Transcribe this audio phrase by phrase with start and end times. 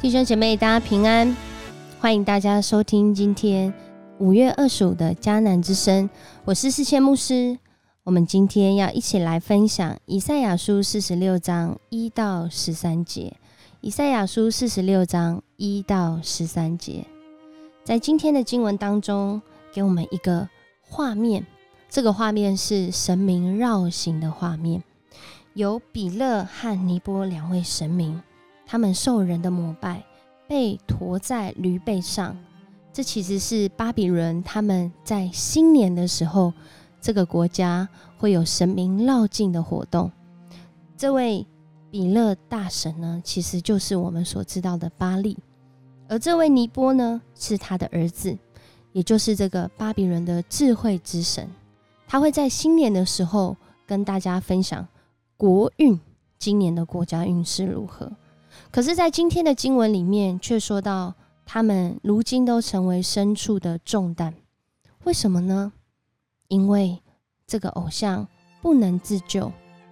[0.00, 1.36] 弟兄姐妹，大家平安！
[2.00, 3.70] 欢迎大家收听今天
[4.18, 6.08] 五月二十五的迦南之声，
[6.46, 7.58] 我是世谦牧师。
[8.04, 13.36] 我们今天要一起来分享以赛亚书四十六章一到十三节。
[13.82, 17.04] 以赛亚书四十六章一到十三节，
[17.84, 20.48] 在今天的经文当中，给我们一个
[20.80, 21.46] 画面。
[21.90, 24.82] 这个画面是神明绕行的画面，
[25.52, 28.22] 有比勒和尼波两位神明。
[28.70, 30.00] 他们受人的膜拜，
[30.46, 32.38] 被驮在驴背上。
[32.92, 36.52] 这其实是巴比伦他们在新年的时候，
[37.00, 40.08] 这个国家会有神明绕境的活动。
[40.96, 41.44] 这位
[41.90, 45.36] 比勒大神呢，其实就是我们所知道的巴利，
[46.06, 48.38] 而这位尼波呢，是他的儿子，
[48.92, 51.48] 也就是这个巴比伦的智慧之神。
[52.06, 54.86] 他会在新年的时候跟大家分享
[55.36, 55.98] 国运，
[56.38, 58.08] 今年的国家运势如何。
[58.72, 61.12] 可是，在今天的经文里面，却说到
[61.44, 64.32] 他们如今都成为牲畜的重担。
[65.02, 65.72] 为什么呢？
[66.46, 67.02] 因为
[67.48, 68.28] 这个偶像
[68.62, 69.50] 不能自救，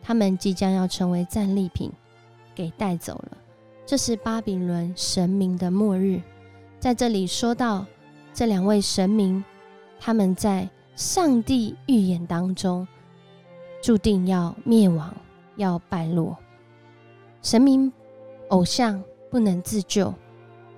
[0.00, 1.90] 他们即将要成为战利品，
[2.54, 3.36] 给带走了。
[3.84, 6.22] 这是巴比伦神明的末日。
[6.78, 7.84] 在这里说到
[8.32, 9.42] 这两位神明，
[9.98, 12.86] 他们在上帝预言当中
[13.82, 15.12] 注定要灭亡，
[15.56, 16.38] 要败落。
[17.42, 17.92] 神明。
[18.50, 20.12] 偶像不能自救，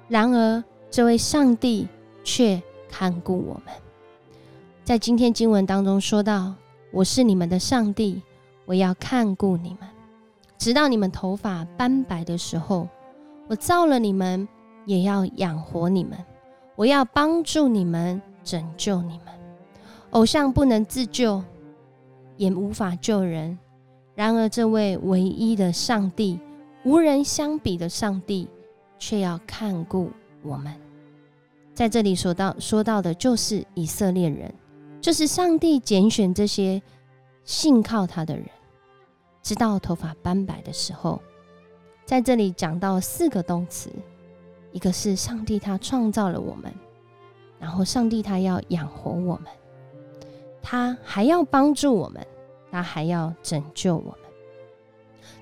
[0.08, 1.88] 然而这位上帝
[2.22, 3.74] 却看顾我们。
[4.84, 6.54] 在今天经文当中说到
[6.92, 8.20] ：“我是你们的上帝，
[8.66, 9.88] 我要看顾你们，
[10.58, 12.88] 直到你们头发斑白的时候。
[13.48, 14.46] 我造了你们，
[14.84, 16.18] 也要养活你们，
[16.76, 19.28] 我要帮助你们，拯救你们。
[20.10, 21.42] 偶像不能自救，
[22.36, 23.58] 也无法救人。
[24.14, 26.38] 然而这位唯一的上帝。”
[26.84, 28.48] 无人相比的上帝，
[28.98, 30.10] 却要看顾
[30.42, 30.74] 我们。
[31.74, 34.52] 在这里说到说到的，就是以色列人，
[35.00, 36.82] 就是上帝拣选这些
[37.44, 38.44] 信靠他的人，
[39.42, 41.20] 直到头发斑白的时候。
[42.04, 43.88] 在这里讲到四个动词，
[44.72, 46.74] 一个是上帝他创造了我们，
[47.60, 49.46] 然后上帝他要养活我们，
[50.60, 52.26] 他还要帮助我们，
[52.72, 54.21] 他还要拯救我们。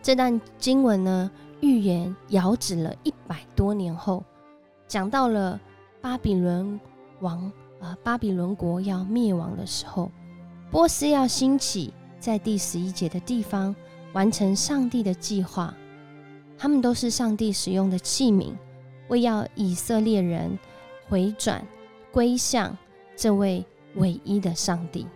[0.03, 1.31] 这段经文呢，
[1.61, 4.25] 预言遥指了一百多年后，
[4.89, 5.61] 讲到了
[6.01, 6.81] 巴比伦
[7.21, 10.11] 王啊，巴比伦国要灭亡的时候，
[10.71, 13.75] 波斯要兴起，在第十一节的地方
[14.13, 15.75] 完成上帝的计划。
[16.57, 18.53] 他们都是上帝使用的器皿，
[19.09, 20.59] 为要以色列人
[21.09, 21.67] 回转
[22.13, 22.77] 归向
[23.17, 23.65] 这位
[23.97, 25.07] 唯一的上帝。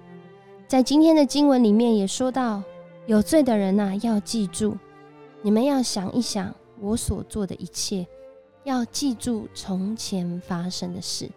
[0.67, 2.63] 在今天的经文里面也说到。
[3.07, 4.79] 有罪的人呐，要记住，
[5.43, 8.07] 你们要想一想我所做的一切，
[8.65, 11.31] 要记住从前发生的事，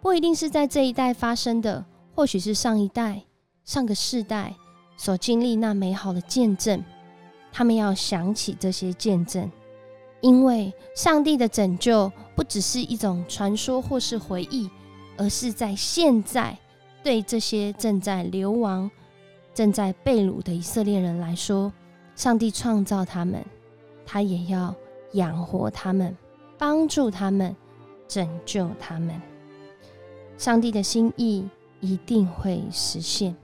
[0.00, 1.84] 不一定是在这一代发生的，
[2.14, 3.22] 或许是上一代、
[3.64, 4.54] 上个世代
[4.96, 6.82] 所经历那美好的见证。
[7.52, 9.50] 他们要想起这些见证，
[10.22, 14.70] 因为上帝的拯救不只是一种传说或是回忆，
[15.18, 16.56] 而是在现在
[17.02, 18.90] 对这些正在流亡。
[19.54, 21.72] 正在被掳的以色列人来说，
[22.16, 23.44] 上帝创造他们，
[24.04, 24.74] 他也要
[25.12, 26.14] 养活他们，
[26.58, 27.54] 帮助他们，
[28.08, 29.14] 拯救他们。
[30.36, 31.48] 上帝的心意
[31.78, 33.34] 一定会实现。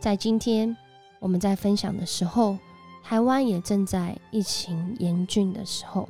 [0.00, 0.74] 在今天
[1.18, 2.56] 我们在分享的时候，
[3.04, 6.08] 台湾也正在疫情严峻的时候，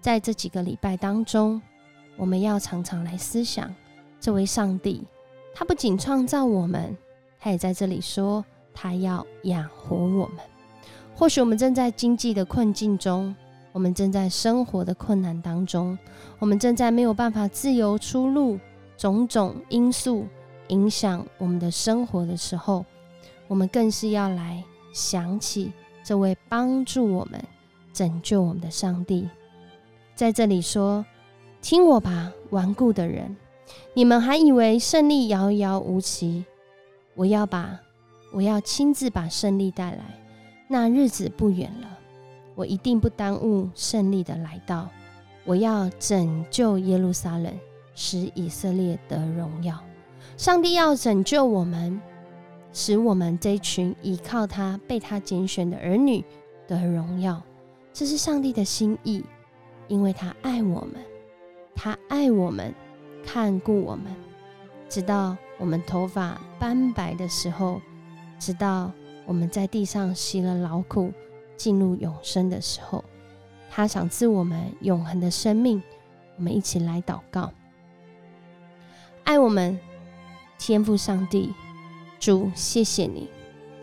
[0.00, 1.62] 在这几个礼拜当中，
[2.16, 3.72] 我们要常常来思想
[4.18, 5.04] 这位上帝，
[5.54, 6.96] 他不仅创造我们。
[7.44, 10.36] 他也在这里说，他要养活我们。
[11.12, 13.34] 或许我们正在经济的困境中，
[13.72, 15.98] 我们正在生活的困难当中，
[16.38, 18.60] 我们正在没有办法自由出入，
[18.96, 20.24] 种种因素
[20.68, 22.86] 影响我们的生活的时候，
[23.48, 24.62] 我们更是要来
[24.94, 25.72] 想起
[26.04, 27.44] 这位帮助我们、
[27.92, 29.28] 拯救我们的上帝。
[30.14, 31.04] 在这里说
[31.60, 33.36] ：“听我吧，顽固的人，
[33.94, 36.44] 你们还以为胜利遥遥无期？”
[37.14, 37.78] 我要把，
[38.32, 40.18] 我要亲自把胜利带来，
[40.68, 41.98] 那日子不远了。
[42.54, 44.88] 我一定不耽误胜利的来到。
[45.44, 47.52] 我要拯救耶路撒冷，
[47.94, 49.78] 使以色列得荣耀。
[50.36, 52.00] 上帝要拯救我们，
[52.72, 56.24] 使我们这群依靠他、被他拣选的儿女
[56.66, 57.42] 得荣耀。
[57.92, 59.22] 这是上帝的心意，
[59.88, 60.94] 因为他爱我们，
[61.74, 62.72] 他爱我们，
[63.24, 64.06] 看顾我们。
[64.88, 67.80] 直到我们头发斑白的时候，
[68.36, 68.90] 直到
[69.24, 71.12] 我们在地上吸了劳苦，
[71.56, 73.04] 进入永生的时候，
[73.70, 75.80] 他赏赐我们永恒的生命。
[76.36, 77.52] 我们一起来祷告，
[79.22, 79.78] 爱我们
[80.58, 81.54] 天父上帝，
[82.18, 83.28] 主，谢谢你，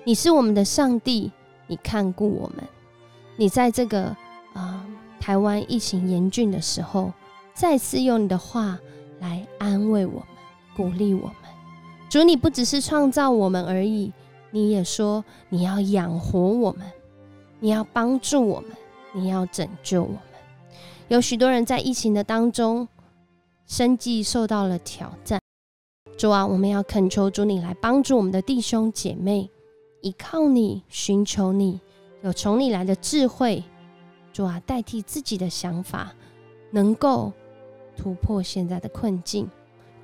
[0.03, 1.31] 你是我们的上帝，
[1.67, 2.67] 你看顾我们，
[3.37, 4.13] 你在这个
[4.51, 4.85] 啊
[5.21, 7.13] 台湾疫情严峻的时候，
[7.53, 8.77] 再次用你的话
[9.21, 10.27] 来安慰我们，
[10.75, 11.35] 鼓励我们。
[12.09, 14.11] 主，你不只是创造我们而已，
[14.49, 16.91] 你也说你要养活我们，
[17.59, 18.71] 你要帮助我们，
[19.13, 20.19] 你要拯救我们。
[21.07, 22.87] 有许多人在疫情的当中，
[23.67, 25.39] 生计受到了挑战。
[26.17, 29.47] 主啊，我们要恳求主你来帮助我们的弟兄姐妹，
[30.01, 31.79] 依靠你，寻求你，
[32.23, 33.63] 有从你来的智慧。
[34.33, 36.11] 主啊，代替自己的想法，
[36.71, 37.31] 能够
[37.95, 39.47] 突破现在的困境。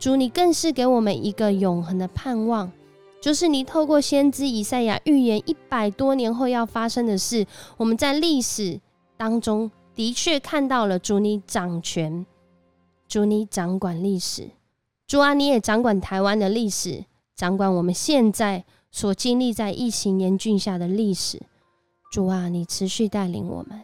[0.05, 2.71] 主，你更是给我们一个永恒的盼望，
[3.19, 7.47] 就是你透过先知以赛亚预言一百多年后要发生的事。
[7.75, 8.79] 我们在历史
[9.17, 9.71] 当中。
[9.95, 12.25] 的确看到了主你掌权，
[13.07, 14.49] 主你掌管历史，
[15.07, 21.41] 主啊你也掌管台湾的历史，掌管我们现在所经历在疫情严峻下的历史。
[22.11, 23.81] 主啊你持续带领我们，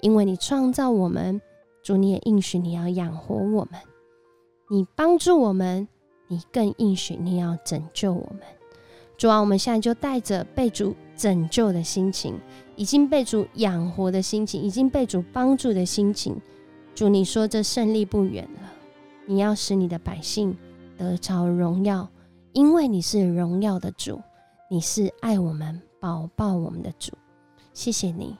[0.00, 1.40] 因为你创造我们，
[1.84, 3.78] 主你也应许你要养活我们，
[4.72, 5.86] 你帮助我们，
[6.28, 8.40] 你更应许你要拯救我们。
[9.18, 12.40] 主啊，我们现在就带着被主拯救的心情。
[12.74, 16.40] 已经被主养活的心情，已经被主帮助的心情，
[16.94, 18.72] 主，你说这胜利不远了。
[19.26, 20.56] 你要使你的百姓
[20.96, 22.08] 得着荣耀，
[22.52, 24.22] 因为你是荣耀的主，
[24.70, 27.12] 你是爱我们、保抱我们的主。
[27.74, 28.34] 谢谢你，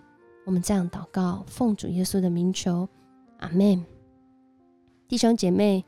[0.47, 2.89] 我们这样祷告，奉主耶稣的名求，
[3.37, 3.85] 阿门。
[5.07, 5.85] 弟兄姐妹，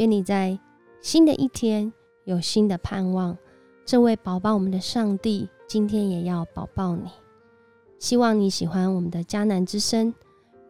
[0.00, 0.58] 愿你在
[1.02, 1.92] 新的一天
[2.24, 3.36] 有新的盼望。
[3.84, 7.02] 这位宝宝我们的上帝，今天也要保抱你。
[7.98, 10.14] 希望你喜欢我们的迦南之声，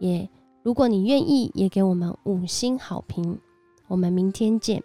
[0.01, 0.29] 也
[0.65, 3.39] 如果你愿意，也给我们五星好评。
[3.87, 4.83] 我们明天见。